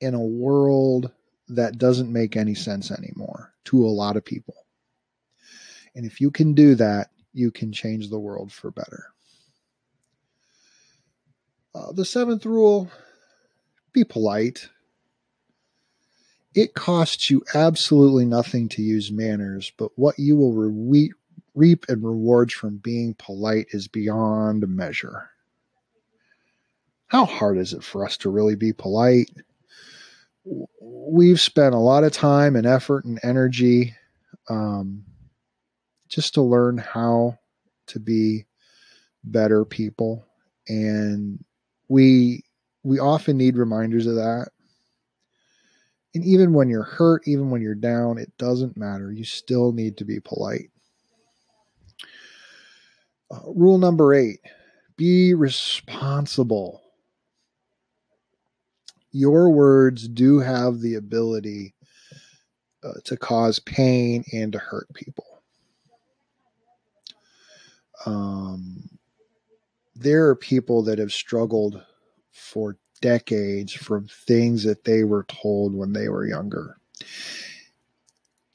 in 0.00 0.14
a 0.14 0.20
world 0.20 1.12
that 1.48 1.78
doesn't 1.78 2.12
make 2.12 2.36
any 2.36 2.54
sense 2.54 2.90
anymore 2.90 3.52
to 3.64 3.84
a 3.84 3.88
lot 3.88 4.16
of 4.16 4.24
people. 4.24 4.54
And 5.94 6.06
if 6.06 6.20
you 6.20 6.30
can 6.30 6.54
do 6.54 6.74
that, 6.76 7.10
you 7.32 7.50
can 7.50 7.72
change 7.72 8.08
the 8.08 8.18
world 8.18 8.52
for 8.52 8.70
better. 8.70 9.06
Uh, 11.74 11.92
the 11.92 12.04
seventh 12.04 12.44
rule 12.44 12.90
be 13.92 14.04
polite. 14.04 14.68
It 16.54 16.74
costs 16.74 17.30
you 17.30 17.42
absolutely 17.54 18.26
nothing 18.26 18.68
to 18.70 18.82
use 18.82 19.10
manners, 19.10 19.72
but 19.76 19.90
what 19.96 20.18
you 20.18 20.36
will 20.36 20.52
re- 20.52 21.12
reap 21.54 21.84
and 21.88 22.02
rewards 22.02 22.52
from 22.54 22.78
being 22.78 23.14
polite 23.18 23.66
is 23.70 23.88
beyond 23.88 24.66
measure. 24.68 25.30
How 27.06 27.24
hard 27.24 27.58
is 27.58 27.72
it 27.72 27.84
for 27.84 28.06
us 28.06 28.16
to 28.18 28.30
really 28.30 28.56
be 28.56 28.72
polite? 28.72 29.30
We've 30.80 31.40
spent 31.40 31.74
a 31.74 31.78
lot 31.78 32.04
of 32.04 32.12
time 32.12 32.56
and 32.56 32.66
effort 32.66 33.04
and 33.04 33.20
energy 33.22 33.94
um, 34.48 35.04
just 36.08 36.34
to 36.34 36.42
learn 36.42 36.78
how 36.78 37.38
to 37.88 38.00
be 38.00 38.46
better 39.24 39.64
people 39.64 40.24
and 40.68 41.44
we 41.88 42.42
we 42.82 42.98
often 42.98 43.36
need 43.36 43.56
reminders 43.56 44.06
of 44.06 44.16
that 44.16 44.48
and 46.14 46.24
even 46.24 46.52
when 46.52 46.68
you're 46.68 46.82
hurt 46.82 47.22
even 47.26 47.50
when 47.50 47.62
you're 47.62 47.74
down 47.74 48.18
it 48.18 48.32
doesn't 48.36 48.76
matter 48.76 49.12
you 49.12 49.24
still 49.24 49.72
need 49.72 49.96
to 49.96 50.04
be 50.04 50.18
polite 50.18 50.70
uh, 53.32 53.40
rule 53.54 53.78
number 53.78 54.14
8 54.14 54.38
be 54.96 55.34
responsible 55.34 56.82
your 59.10 59.50
words 59.50 60.08
do 60.08 60.38
have 60.38 60.80
the 60.80 60.94
ability 60.94 61.74
uh, 62.84 62.92
to 63.04 63.16
cause 63.16 63.58
pain 63.58 64.24
and 64.32 64.52
to 64.52 64.58
hurt 64.58 64.86
people 64.94 65.42
um, 68.06 68.88
there 69.94 70.28
are 70.28 70.36
people 70.36 70.82
that 70.82 70.98
have 70.98 71.12
struggled 71.12 71.82
for 72.32 72.76
decades 73.00 73.72
from 73.72 74.06
things 74.08 74.64
that 74.64 74.84
they 74.84 75.04
were 75.04 75.24
told 75.24 75.74
when 75.74 75.92
they 75.92 76.08
were 76.08 76.26
younger. 76.26 76.78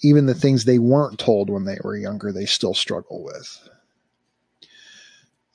Even 0.02 0.26
the 0.26 0.34
things 0.34 0.66
they 0.66 0.80
weren't 0.80 1.20
told 1.20 1.50
when 1.50 1.66
they 1.66 1.78
were 1.84 1.98
younger, 1.98 2.32
they 2.32 2.46
still 2.46 2.74
struggle 2.74 3.24
with. 3.24 3.70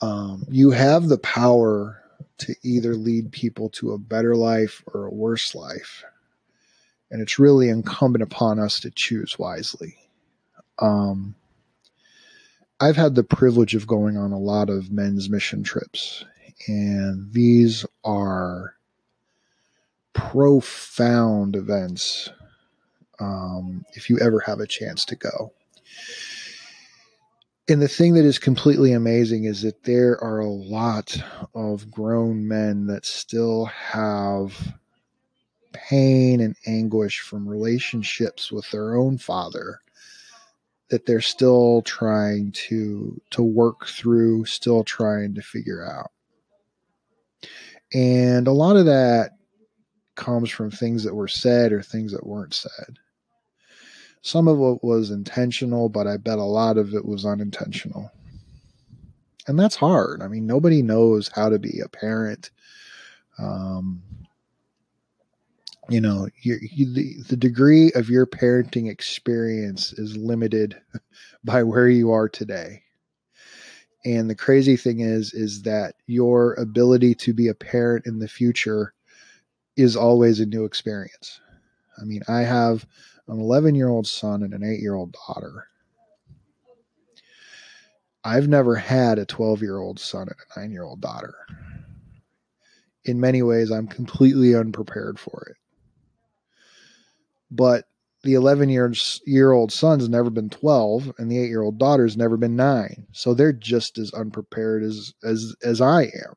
Um, 0.03 0.45
you 0.51 0.71
have 0.73 1.09
the 1.09 1.19
power 1.19 2.03
to 2.39 2.55
either 2.63 2.95
lead 2.95 3.31
people 3.31 3.71
to 3.71 3.93
a 3.93 3.99
better 3.99 4.35
life 4.35 4.83
or 4.93 5.07
a 5.07 5.15
worse 5.15 5.55
life. 5.55 6.05
And 7.11 7.23
it's 7.23 7.39
really 7.39 7.69
incumbent 7.69 8.23
upon 8.23 8.59
us 8.59 8.81
to 8.81 8.91
choose 8.91 9.39
wisely. 9.39 9.97
Um, 10.79 11.37
I've 12.81 12.97
had 12.97 13.15
the 13.15 13.23
privilege 13.23 13.77
of 13.77 13.87
going 13.87 14.17
on 14.17 14.33
a 14.33 14.39
lot 14.39 14.69
of 14.69 14.91
men's 14.91 15.31
mission 15.31 15.63
trips, 15.63 16.25
and 16.67 17.33
these 17.33 17.87
are 18.03 18.75
profound 20.15 21.55
events 21.55 22.29
um, 23.21 23.85
if 23.93 24.11
you 24.11 24.19
ever 24.19 24.41
have 24.41 24.59
a 24.59 24.67
chance 24.67 25.05
to 25.05 25.15
go. 25.15 25.53
And 27.69 27.81
the 27.81 27.89
thing 27.89 28.15
that 28.15 28.25
is 28.25 28.39
completely 28.39 28.93
amazing 28.93 29.45
is 29.45 29.63
that 29.63 29.85
there 29.85 30.23
are 30.23 30.41
a 30.41 30.49
lot 30.49 31.17
of 31.55 31.91
grown 31.91 32.47
men 32.49 32.87
that 32.87 33.07
still 33.07 33.67
have 33.67 34.75
pain 35.73 36.41
and 36.41 36.57
anguish 36.67 37.21
from 37.21 37.49
relationships 37.49 38.51
with 38.51 38.71
their 38.71 38.95
own 38.95 39.17
father 39.17 39.81
that 40.91 41.07
they're 41.07 41.23
still 41.23 41.83
trying 41.83 42.53
to 42.53 43.19
to 43.31 43.43
work 43.43 43.87
through, 43.87 44.45
still 44.45 44.85
trying 44.85 45.35
to 45.35 45.41
figure 45.41 45.89
out. 45.91 46.11
And 47.95 48.47
a 48.47 48.53
lot 48.53 48.77
of 48.77 48.87
that 48.87 49.31
comes 50.17 50.51
from 50.51 50.71
things 50.71 51.05
that 51.05 51.15
were 51.15 51.29
said 51.29 51.73
or 51.73 51.83
things 51.83 52.13
that 52.13 52.27
weren't 52.27 52.55
said. 52.55 52.99
Some 54.23 54.47
of 54.47 54.59
it 54.59 54.85
was 54.85 55.11
intentional, 55.11 55.89
but 55.89 56.07
I 56.07 56.17
bet 56.17 56.39
a 56.39 56.45
lot 56.45 56.79
of 56.79 56.95
it 56.95 57.05
was 57.05 57.27
unintentional. 57.27 58.11
And 59.49 59.59
that's 59.59 59.75
hard. 59.75 60.23
I 60.23 60.29
mean, 60.29 60.47
nobody 60.47 60.81
knows 60.81 61.29
how 61.35 61.49
to 61.49 61.59
be 61.59 61.81
a 61.81 61.89
parent. 61.89 62.51
Um, 63.39 64.01
you 65.89 66.01
know, 66.01 66.29
you, 66.41 66.59
the, 66.95 67.17
the 67.29 67.37
degree 67.37 67.91
of 67.97 68.09
your 68.09 68.27
parenting 68.27 68.89
experience 68.89 69.93
is 69.95 70.17
limited 70.17 70.81
by 71.45 71.65
where 71.65 71.89
you 71.89 72.13
are 72.13 72.29
today. 72.29 72.83
And 74.05 74.31
the 74.31 74.37
crazy 74.37 74.77
thing 74.77 75.01
is, 75.01 75.33
is 75.35 75.63
that 75.63 75.97
your 76.07 76.55
ability 76.55 77.15
to 77.17 77.33
be 77.33 77.49
a 77.49 77.55
parent 77.55 78.07
in 78.07 78.21
the 78.21 78.29
future 78.29 78.95
is 79.77 79.97
always 79.97 80.39
a 80.39 80.47
new 80.47 80.65
experience. 80.65 81.41
I 82.01 82.05
mean, 82.05 82.23
I 82.29 82.41
have 82.41 82.87
an 83.33 83.41
11 83.41 83.75
year 83.75 83.89
old 83.89 84.07
son 84.07 84.43
and 84.43 84.53
an 84.53 84.63
8 84.63 84.81
year 84.81 84.95
old 84.95 85.17
daughter. 85.27 85.69
I've 88.25 88.47
never 88.47 88.77
had 88.77 89.19
a 89.19 89.27
12 89.27 89.63
year 89.63 89.79
old 89.79 89.99
son 89.99 90.29
and 90.29 90.37
a 90.57 90.61
9 90.61 90.71
year 90.71 90.85
old 90.85 91.01
daughter. 91.01 91.35
In 93.05 93.19
many 93.19 93.43
ways, 93.43 93.71
I'm 93.71 93.89
completely 93.89 94.55
unprepared 94.55 95.19
for 95.19 95.49
it. 95.51 95.57
But 97.51 97.87
the 98.23 98.35
11 98.35 98.69
years 98.69 99.21
year 99.27 99.51
old 99.51 99.73
son's 99.73 100.09
never 100.09 100.31
been 100.31 100.51
12 100.51 101.13
and 101.19 101.31
the 101.31 101.39
8 101.39 101.49
year 101.49 101.63
old 101.63 101.79
daughter's 101.79 102.17
never 102.17 102.37
been 102.37 102.55
9 102.55 103.09
so 103.11 103.35
they're 103.35 103.53
just 103.53 103.99
as 103.99 104.13
unprepared 104.15 104.85
as 104.85 105.13
as 105.25 105.57
as 105.65 105.81
i 105.81 106.03
am 106.03 106.37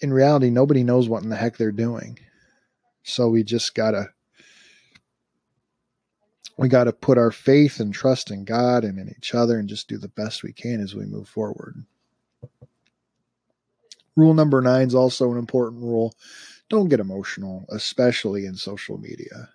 in 0.00 0.12
reality 0.12 0.50
nobody 0.50 0.82
knows 0.82 1.08
what 1.08 1.22
in 1.22 1.28
the 1.28 1.36
heck 1.36 1.56
they're 1.56 1.70
doing 1.70 2.18
so 3.04 3.28
we 3.28 3.44
just 3.44 3.76
gotta 3.76 4.08
we 6.56 6.68
got 6.68 6.84
to 6.84 6.92
put 6.92 7.18
our 7.18 7.30
faith 7.30 7.80
and 7.80 7.92
trust 7.92 8.30
in 8.30 8.44
God 8.44 8.84
and 8.84 8.98
in 8.98 9.14
each 9.16 9.34
other 9.34 9.58
and 9.58 9.68
just 9.68 9.88
do 9.88 9.98
the 9.98 10.08
best 10.08 10.42
we 10.42 10.52
can 10.52 10.80
as 10.80 10.94
we 10.94 11.04
move 11.04 11.28
forward. 11.28 11.84
Rule 14.16 14.32
number 14.32 14.62
nine 14.62 14.86
is 14.86 14.94
also 14.94 15.30
an 15.30 15.38
important 15.38 15.82
rule. 15.82 16.14
Don't 16.70 16.88
get 16.88 17.00
emotional, 17.00 17.66
especially 17.68 18.46
in 18.46 18.54
social 18.54 18.96
media. 18.96 19.50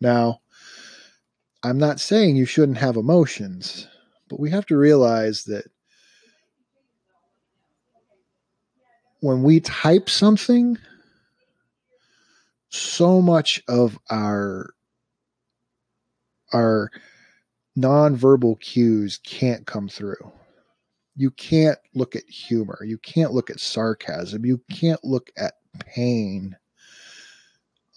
Now, 0.00 0.40
I'm 1.62 1.78
not 1.78 2.00
saying 2.00 2.36
you 2.36 2.44
shouldn't 2.44 2.78
have 2.78 2.96
emotions, 2.96 3.88
but 4.28 4.38
we 4.38 4.50
have 4.50 4.66
to 4.66 4.76
realize 4.76 5.44
that 5.44 5.64
when 9.20 9.42
we 9.42 9.60
type 9.60 10.10
something, 10.10 10.76
so 12.68 13.22
much 13.22 13.62
of 13.68 13.98
our 14.10 14.75
our 16.52 16.90
nonverbal 17.76 18.58
cues 18.60 19.18
can't 19.18 19.66
come 19.66 19.88
through. 19.88 20.32
You 21.14 21.30
can't 21.30 21.78
look 21.94 22.14
at 22.14 22.28
humor. 22.28 22.78
You 22.84 22.98
can't 22.98 23.32
look 23.32 23.50
at 23.50 23.60
sarcasm. 23.60 24.44
You 24.44 24.60
can't 24.70 25.02
look 25.04 25.30
at 25.36 25.54
pain 25.78 26.56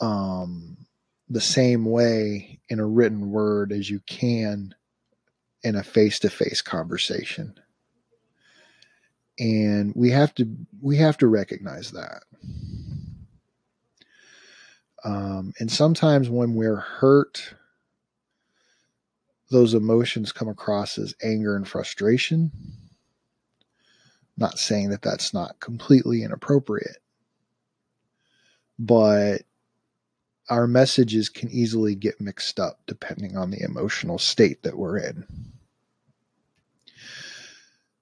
um, 0.01 0.77
the 1.29 1.41
same 1.41 1.85
way 1.85 2.59
in 2.69 2.79
a 2.79 2.85
written 2.85 3.31
word 3.31 3.71
as 3.71 3.89
you 3.89 3.99
can 4.01 4.73
in 5.63 5.75
a 5.75 5.83
face 5.83 6.19
to 6.19 6.29
face 6.29 6.61
conversation. 6.61 7.53
And 9.37 9.93
we 9.95 10.11
have 10.11 10.33
to 10.35 10.49
we 10.81 10.97
have 10.97 11.17
to 11.17 11.27
recognize 11.27 11.91
that. 11.91 12.23
Um, 15.03 15.53
and 15.59 15.71
sometimes 15.71 16.29
when 16.29 16.55
we're 16.55 16.75
hurt 16.75 17.53
those 19.49 19.73
emotions 19.73 20.31
come 20.31 20.47
across 20.47 20.97
as 20.97 21.15
anger 21.23 21.55
and 21.55 21.67
frustration. 21.67 22.51
Not 24.37 24.59
saying 24.59 24.89
that 24.89 25.01
that's 25.01 25.33
not 25.33 25.59
completely 25.59 26.23
inappropriate, 26.23 26.97
but 28.77 29.41
our 30.49 30.65
messages 30.65 31.29
can 31.29 31.49
easily 31.49 31.93
get 31.95 32.21
mixed 32.21 32.59
up 32.59 32.79
depending 32.87 33.37
on 33.37 33.51
the 33.51 33.61
emotional 33.61 34.17
state 34.17 34.63
that 34.63 34.77
we're 34.77 34.97
in. 34.97 35.25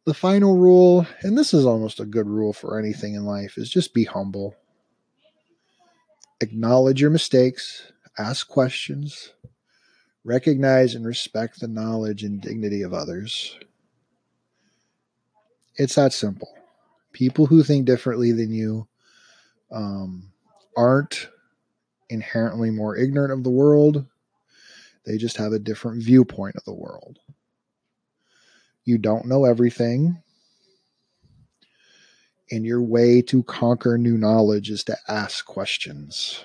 The 0.06 0.14
final 0.14 0.56
rule, 0.56 1.06
and 1.22 1.38
this 1.38 1.54
is 1.54 1.66
almost 1.66 2.00
a 2.00 2.06
good 2.06 2.28
rule 2.28 2.54
for 2.54 2.80
anything 2.80 3.16
in 3.16 3.26
life, 3.26 3.58
is 3.58 3.70
just 3.70 3.94
be 3.94 4.06
humble. 4.06 4.56
Acknowledge 6.40 7.02
your 7.02 7.10
mistakes, 7.10 7.92
ask 8.18 8.48
questions, 8.48 9.34
Recognize 10.28 10.94
and 10.94 11.06
respect 11.06 11.62
the 11.62 11.70
knowledge 11.70 12.22
and 12.22 12.42
dignity 12.42 12.82
of 12.82 12.94
others. 12.94 13.58
It's 15.78 15.96
that 15.96 16.12
simple. 16.12 16.54
People 17.14 17.46
who 17.46 17.64
think 17.64 17.86
differently 17.86 18.34
than 18.34 18.52
you 18.52 18.90
um, 19.72 20.34
aren't 20.76 21.30
inherently 22.10 22.72
more 22.72 22.98
ignorant 22.98 23.32
of 23.32 23.46
the 23.46 23.50
world, 23.50 24.06
they 25.06 25.16
just 25.16 25.38
have 25.38 25.54
a 25.54 25.60
different 25.60 26.04
viewpoint 26.04 26.58
of 26.58 26.66
the 26.66 26.74
world. 26.74 27.20
You 28.84 28.98
don't 28.98 29.28
know 29.28 29.46
everything. 29.46 30.22
And 32.52 32.66
your 32.66 32.82
way 32.82 33.22
to 33.22 33.44
conquer 33.44 33.98
new 33.98 34.18
knowledge 34.18 34.72
is 34.72 34.84
to 34.86 34.98
ask 35.08 35.46
questions. 35.46 36.44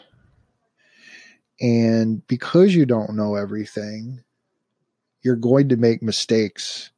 And 1.63 2.27
because 2.27 2.75
you 2.75 2.85
don't 2.85 3.15
know 3.15 3.37
everything, 3.37 4.25
you're 5.23 5.37
going 5.37 5.69
to 5.69 5.77
make 5.77 6.03
mistakes 6.03 6.91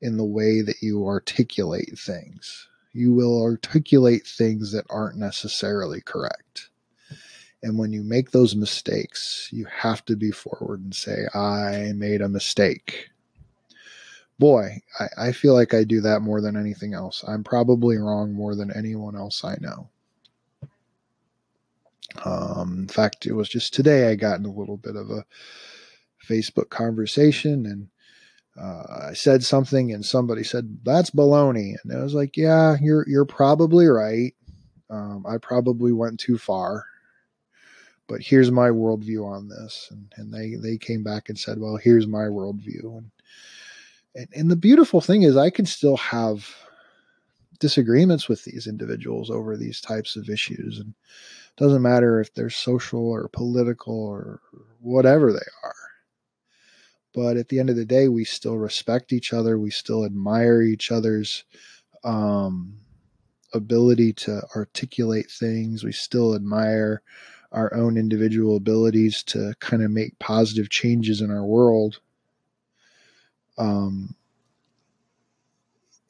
in 0.00 0.16
the 0.16 0.24
way 0.24 0.62
that 0.62 0.80
you 0.80 1.04
articulate 1.04 1.98
things. 1.98 2.68
You 2.92 3.12
will 3.12 3.42
articulate 3.42 4.24
things 4.24 4.70
that 4.72 4.86
aren't 4.88 5.16
necessarily 5.18 6.00
correct. 6.00 6.70
And 7.64 7.76
when 7.76 7.92
you 7.92 8.02
make 8.04 8.30
those 8.30 8.54
mistakes, 8.54 9.48
you 9.50 9.66
have 9.66 10.04
to 10.04 10.16
be 10.16 10.30
forward 10.30 10.80
and 10.84 10.94
say, 10.94 11.26
I 11.34 11.92
made 11.94 12.20
a 12.20 12.28
mistake. 12.28 13.08
Boy, 14.38 14.80
I, 14.98 15.28
I, 15.28 15.32
feel 15.32 15.54
like 15.54 15.74
I 15.74 15.84
do 15.84 16.00
that 16.00 16.22
more 16.22 16.40
than 16.40 16.56
anything 16.56 16.94
else. 16.94 17.24
I'm 17.26 17.44
probably 17.44 17.96
wrong 17.98 18.32
more 18.32 18.54
than 18.56 18.76
anyone 18.76 19.16
else 19.16 19.44
I 19.44 19.56
know. 19.60 19.88
Um, 22.24 22.80
in 22.80 22.88
fact, 22.88 23.26
it 23.26 23.32
was 23.32 23.48
just 23.48 23.74
today 23.74 24.08
I 24.10 24.14
got 24.14 24.38
in 24.38 24.46
a 24.46 24.52
little 24.52 24.76
bit 24.76 24.96
of 24.96 25.10
a 25.10 25.24
Facebook 26.28 26.70
conversation 26.70 27.66
and 27.66 27.88
uh, 28.60 29.08
I 29.08 29.12
said 29.14 29.42
something 29.42 29.92
and 29.92 30.04
somebody 30.04 30.44
said 30.44 30.78
that's 30.84 31.10
baloney, 31.10 31.74
and 31.82 31.92
I 31.92 32.02
was 32.02 32.14
like, 32.14 32.36
"Yeah, 32.36 32.76
you're 32.80 33.04
you're 33.08 33.24
probably 33.24 33.86
right. 33.86 34.34
Um, 34.90 35.24
I 35.26 35.38
probably 35.38 35.92
went 35.92 36.20
too 36.20 36.36
far, 36.36 36.84
but 38.08 38.20
here's 38.20 38.50
my 38.50 38.68
worldview 38.68 39.24
on 39.24 39.48
this." 39.48 39.88
And 39.90 40.12
and 40.16 40.34
they 40.34 40.56
they 40.56 40.76
came 40.76 41.02
back 41.02 41.30
and 41.30 41.38
said, 41.38 41.58
"Well, 41.58 41.76
here's 41.76 42.06
my 42.06 42.24
worldview." 42.24 42.98
And 42.98 43.10
and, 44.14 44.28
and 44.34 44.50
the 44.50 44.56
beautiful 44.56 45.00
thing 45.00 45.22
is, 45.22 45.36
I 45.36 45.48
can 45.48 45.64
still 45.64 45.96
have 45.96 46.46
disagreements 47.58 48.28
with 48.28 48.44
these 48.44 48.66
individuals 48.66 49.30
over 49.30 49.56
these 49.56 49.80
types 49.80 50.16
of 50.16 50.28
issues, 50.28 50.78
and 50.78 50.90
it 50.90 51.56
doesn't 51.56 51.82
matter 51.82 52.20
if 52.20 52.32
they're 52.34 52.50
social 52.50 53.06
or 53.08 53.28
political 53.28 53.98
or 53.98 54.40
whatever 54.80 55.32
they 55.32 55.38
are. 55.64 55.74
But 57.14 57.36
at 57.36 57.48
the 57.48 57.60
end 57.60 57.68
of 57.70 57.76
the 57.76 57.84
day, 57.84 58.08
we 58.08 58.24
still 58.24 58.56
respect 58.56 59.12
each 59.12 59.32
other. 59.32 59.58
We 59.58 59.70
still 59.70 60.04
admire 60.04 60.62
each 60.62 60.90
other's 60.90 61.44
um, 62.04 62.78
ability 63.52 64.14
to 64.14 64.42
articulate 64.56 65.30
things. 65.30 65.84
We 65.84 65.92
still 65.92 66.34
admire 66.34 67.02
our 67.52 67.72
own 67.74 67.98
individual 67.98 68.56
abilities 68.56 69.22
to 69.24 69.54
kind 69.60 69.82
of 69.82 69.90
make 69.90 70.18
positive 70.18 70.70
changes 70.70 71.20
in 71.20 71.30
our 71.30 71.44
world. 71.44 72.00
Um, 73.58 74.16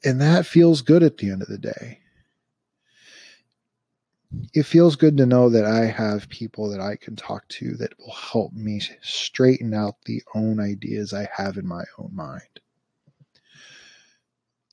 and 0.03 0.21
that 0.21 0.45
feels 0.45 0.81
good 0.81 1.03
at 1.03 1.17
the 1.17 1.29
end 1.29 1.41
of 1.41 1.47
the 1.47 1.57
day 1.57 1.99
it 4.53 4.63
feels 4.63 4.95
good 4.95 5.17
to 5.17 5.25
know 5.25 5.49
that 5.49 5.65
I 5.65 5.85
have 5.85 6.29
people 6.29 6.69
that 6.69 6.79
I 6.81 6.95
can 6.95 7.15
talk 7.15 7.47
to 7.49 7.75
that 7.77 7.97
will 7.99 8.13
help 8.13 8.53
me 8.53 8.81
straighten 9.01 9.73
out 9.73 9.95
the 10.05 10.21
own 10.33 10.59
ideas 10.59 11.13
I 11.13 11.29
have 11.35 11.57
in 11.57 11.67
my 11.67 11.83
own 11.97 12.11
mind. 12.13 12.41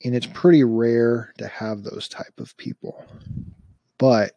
And 0.04 0.14
it's 0.14 0.26
pretty 0.26 0.64
rare 0.64 1.32
to 1.38 1.46
have 1.46 1.82
those 1.82 2.08
type 2.08 2.38
of 2.38 2.56
people. 2.56 3.04
But 3.98 4.32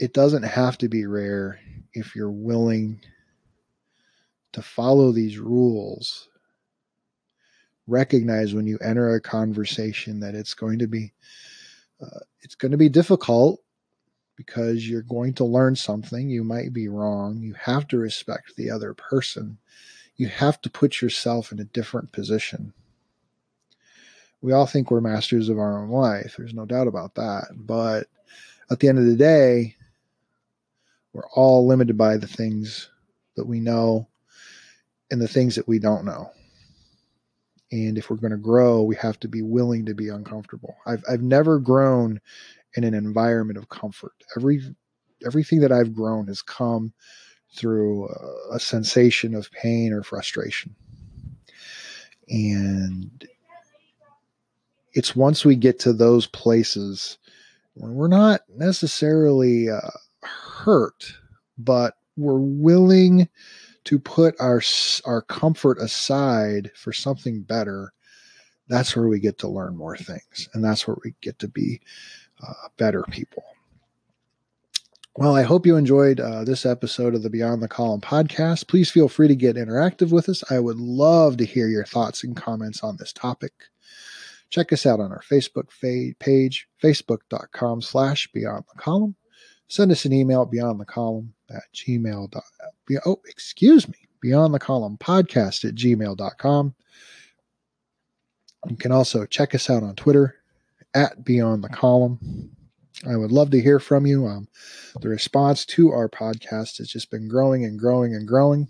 it 0.00 0.12
doesn't 0.12 0.42
have 0.42 0.76
to 0.78 0.88
be 0.88 1.06
rare 1.06 1.60
if 1.94 2.16
you're 2.16 2.30
willing 2.32 3.00
to 4.52 4.62
follow 4.62 5.12
these 5.12 5.38
rules. 5.38 6.28
Recognize 7.86 8.54
when 8.54 8.66
you 8.66 8.78
enter 8.78 9.14
a 9.14 9.20
conversation 9.20 10.20
that 10.20 10.34
it's 10.34 10.54
going 10.54 10.78
to 10.78 10.86
be 10.86 11.12
uh, 12.00 12.20
it's 12.40 12.54
going 12.54 12.72
to 12.72 12.78
be 12.78 12.88
difficult 12.88 13.60
because 14.36 14.88
you're 14.88 15.02
going 15.02 15.34
to 15.34 15.44
learn 15.44 15.76
something. 15.76 16.28
You 16.28 16.42
might 16.42 16.72
be 16.72 16.88
wrong. 16.88 17.38
You 17.38 17.54
have 17.54 17.86
to 17.88 17.98
respect 17.98 18.56
the 18.56 18.70
other 18.70 18.94
person. 18.94 19.58
You 20.16 20.28
have 20.28 20.60
to 20.62 20.70
put 20.70 21.00
yourself 21.00 21.52
in 21.52 21.60
a 21.60 21.64
different 21.64 22.12
position. 22.12 22.72
We 24.40 24.52
all 24.52 24.66
think 24.66 24.90
we're 24.90 25.00
masters 25.00 25.48
of 25.48 25.58
our 25.58 25.78
own 25.78 25.90
life. 25.90 26.34
There's 26.36 26.54
no 26.54 26.66
doubt 26.66 26.88
about 26.88 27.14
that. 27.14 27.48
But 27.54 28.08
at 28.70 28.80
the 28.80 28.88
end 28.88 28.98
of 28.98 29.06
the 29.06 29.16
day, 29.16 29.76
we're 31.12 31.28
all 31.34 31.66
limited 31.66 31.96
by 31.96 32.16
the 32.16 32.26
things 32.26 32.90
that 33.36 33.46
we 33.46 33.60
know 33.60 34.08
and 35.10 35.20
the 35.20 35.28
things 35.28 35.54
that 35.54 35.68
we 35.68 35.78
don't 35.78 36.04
know. 36.04 36.30
And 37.72 37.96
if 37.96 38.10
we're 38.10 38.16
going 38.16 38.32
to 38.32 38.36
grow, 38.36 38.82
we 38.82 38.94
have 38.96 39.18
to 39.20 39.28
be 39.28 39.42
willing 39.42 39.86
to 39.86 39.94
be 39.94 40.08
uncomfortable. 40.08 40.76
I've, 40.86 41.02
I've 41.10 41.22
never 41.22 41.58
grown 41.58 42.20
in 42.74 42.84
an 42.84 42.94
environment 42.94 43.58
of 43.58 43.68
comfort. 43.68 44.12
Every 44.36 44.62
everything 45.24 45.60
that 45.60 45.72
I've 45.72 45.94
grown 45.94 46.26
has 46.26 46.42
come 46.42 46.92
through 47.54 48.08
a, 48.08 48.56
a 48.56 48.60
sensation 48.60 49.34
of 49.34 49.50
pain 49.52 49.92
or 49.92 50.02
frustration. 50.02 50.74
And 52.28 53.26
it's 54.94 55.16
once 55.16 55.44
we 55.44 55.56
get 55.56 55.78
to 55.80 55.92
those 55.92 56.26
places 56.26 57.18
when 57.74 57.94
we're 57.94 58.08
not 58.08 58.42
necessarily 58.54 59.70
uh, 59.70 59.80
hurt, 60.22 61.14
but 61.56 61.94
we're 62.16 62.38
willing 62.38 63.28
to 63.84 63.98
put 63.98 64.34
our 64.40 64.62
our 65.04 65.22
comfort 65.22 65.78
aside 65.78 66.70
for 66.74 66.92
something 66.92 67.42
better. 67.42 67.92
That's 68.68 68.96
where 68.96 69.08
we 69.08 69.20
get 69.20 69.38
to 69.38 69.48
learn 69.48 69.76
more 69.76 69.96
things, 69.96 70.48
and 70.54 70.64
that's 70.64 70.86
where 70.86 70.96
we 71.04 71.14
get 71.20 71.38
to 71.40 71.48
be 71.48 71.80
uh, 72.46 72.68
better 72.76 73.02
people. 73.10 73.44
Well, 75.14 75.36
I 75.36 75.42
hope 75.42 75.66
you 75.66 75.76
enjoyed 75.76 76.20
uh, 76.20 76.42
this 76.44 76.64
episode 76.64 77.14
of 77.14 77.22
the 77.22 77.28
Beyond 77.28 77.62
the 77.62 77.68
Column 77.68 78.00
podcast. 78.00 78.66
Please 78.66 78.90
feel 78.90 79.08
free 79.08 79.28
to 79.28 79.36
get 79.36 79.56
interactive 79.56 80.10
with 80.10 80.26
us. 80.30 80.42
I 80.50 80.58
would 80.58 80.78
love 80.78 81.36
to 81.36 81.44
hear 81.44 81.68
your 81.68 81.84
thoughts 81.84 82.24
and 82.24 82.34
comments 82.34 82.82
on 82.82 82.96
this 82.96 83.12
topic. 83.12 83.52
Check 84.48 84.72
us 84.72 84.86
out 84.86 85.00
on 85.00 85.12
our 85.12 85.20
Facebook 85.30 85.68
page, 86.18 86.66
facebook.com 86.82 87.82
slash 87.82 88.30
beyond 88.32 88.64
the 88.72 88.80
column. 88.80 89.16
Send 89.68 89.92
us 89.92 90.06
an 90.06 90.14
email 90.14 90.46
beyond 90.46 90.80
the 90.80 90.86
column 90.86 91.34
at 91.54 91.72
gmail. 91.74 92.40
Oh, 93.06 93.20
excuse 93.26 93.88
me, 93.88 94.08
beyond 94.20 94.54
the 94.54 94.58
column 94.58 94.98
podcast 94.98 95.64
at 95.64 95.74
gmail.com. 95.74 96.74
You 98.68 98.76
can 98.76 98.92
also 98.92 99.26
check 99.26 99.54
us 99.54 99.68
out 99.68 99.82
on 99.82 99.96
Twitter 99.96 100.36
at 100.94 101.24
Beyond 101.24 101.64
the 101.64 101.68
Column. 101.68 102.50
I 103.08 103.16
would 103.16 103.32
love 103.32 103.50
to 103.50 103.60
hear 103.60 103.80
from 103.80 104.06
you. 104.06 104.26
Um, 104.26 104.46
the 105.00 105.08
response 105.08 105.64
to 105.66 105.90
our 105.90 106.08
podcast 106.08 106.78
has 106.78 106.88
just 106.88 107.10
been 107.10 107.28
growing 107.28 107.64
and 107.64 107.78
growing 107.78 108.14
and 108.14 108.28
growing. 108.28 108.68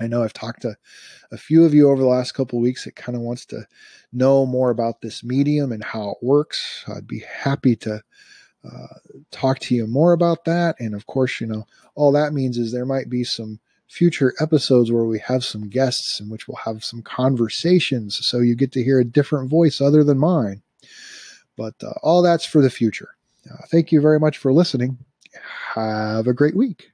I 0.00 0.06
know 0.06 0.22
I've 0.22 0.32
talked 0.32 0.62
to 0.62 0.76
a 1.32 1.36
few 1.36 1.64
of 1.64 1.74
you 1.74 1.90
over 1.90 2.00
the 2.00 2.08
last 2.08 2.32
couple 2.32 2.60
weeks 2.60 2.84
that 2.84 2.94
kind 2.94 3.16
of 3.16 3.22
wants 3.22 3.44
to 3.46 3.66
know 4.12 4.46
more 4.46 4.70
about 4.70 5.00
this 5.00 5.24
medium 5.24 5.72
and 5.72 5.82
how 5.82 6.10
it 6.10 6.18
works. 6.22 6.84
I'd 6.88 7.08
be 7.08 7.20
happy 7.28 7.74
to 7.76 8.02
uh, 8.64 8.98
talk 9.30 9.58
to 9.60 9.74
you 9.74 9.86
more 9.86 10.12
about 10.12 10.44
that. 10.44 10.76
And 10.78 10.94
of 10.94 11.06
course, 11.06 11.40
you 11.40 11.46
know, 11.46 11.66
all 11.94 12.12
that 12.12 12.32
means 12.32 12.58
is 12.58 12.72
there 12.72 12.86
might 12.86 13.08
be 13.08 13.24
some 13.24 13.60
future 13.88 14.34
episodes 14.38 14.92
where 14.92 15.04
we 15.04 15.18
have 15.18 15.44
some 15.44 15.68
guests 15.68 16.20
in 16.20 16.28
which 16.28 16.46
we'll 16.46 16.56
have 16.56 16.84
some 16.84 17.02
conversations. 17.02 18.24
So 18.24 18.38
you 18.38 18.54
get 18.54 18.72
to 18.72 18.84
hear 18.84 19.00
a 19.00 19.04
different 19.04 19.50
voice 19.50 19.80
other 19.80 20.04
than 20.04 20.18
mine. 20.18 20.62
But 21.56 21.74
uh, 21.82 21.94
all 22.02 22.22
that's 22.22 22.46
for 22.46 22.62
the 22.62 22.70
future. 22.70 23.10
Uh, 23.50 23.66
thank 23.68 23.90
you 23.92 24.00
very 24.00 24.20
much 24.20 24.38
for 24.38 24.52
listening. 24.52 24.98
Have 25.74 26.26
a 26.26 26.32
great 26.32 26.56
week. 26.56 26.90